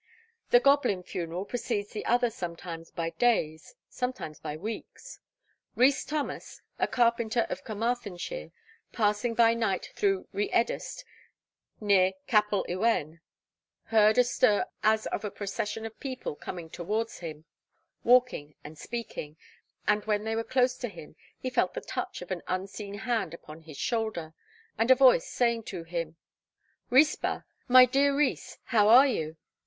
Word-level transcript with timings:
The 0.49 0.59
goblin 0.59 1.03
funeral 1.03 1.45
precedes 1.45 1.91
the 1.91 2.03
other 2.07 2.31
sometimes 2.31 2.89
by 2.89 3.11
days, 3.11 3.75
sometimes 3.87 4.39
by 4.39 4.57
weeks. 4.57 5.19
Rees 5.75 6.03
Thomas, 6.05 6.59
a 6.79 6.87
carpenter 6.87 7.45
of 7.51 7.63
Carmarthenshire, 7.63 8.49
passing 8.91 9.35
by 9.35 9.53
night 9.53 9.91
through 9.95 10.27
Rhiw 10.33 10.49
Edwst, 10.51 11.03
near 11.79 12.13
Capel 12.25 12.65
Ywen, 12.67 13.21
heard 13.93 14.17
a 14.17 14.23
stir 14.23 14.65
as 14.81 15.05
of 15.05 15.23
a 15.23 15.29
procession 15.29 15.85
of 15.85 15.99
people 15.99 16.35
coming 16.35 16.71
towards 16.71 17.19
him, 17.19 17.45
walking 18.03 18.55
and 18.63 18.79
speaking; 18.79 19.37
and 19.87 20.03
when 20.05 20.23
they 20.23 20.35
were 20.35 20.43
close 20.43 20.77
to 20.79 20.87
him 20.87 21.15
he 21.37 21.51
felt 21.51 21.75
the 21.75 21.79
touch 21.81 22.23
of 22.23 22.31
an 22.31 22.41
unseen 22.47 22.95
hand 22.95 23.35
upon 23.35 23.61
his 23.61 23.77
shoulder, 23.77 24.33
and 24.79 24.89
a 24.89 24.95
voice 24.95 25.27
saying 25.29 25.61
to 25.65 25.83
him, 25.83 26.15
'Rhys 26.89 27.15
bach, 27.17 27.45
pa 27.67 27.71
fodd 27.71 27.71
yr 27.71 27.71
y'ch 27.71 27.71
chwi?' 27.71 27.73
(my 27.73 27.85
dear 27.85 28.15
Rees, 28.15 28.57
how 28.63 28.87
are 28.87 29.05
you?) 29.05 29.37